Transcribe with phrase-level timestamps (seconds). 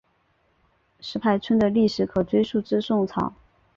[0.99, 3.31] 石牌村的历史可追溯至宋朝。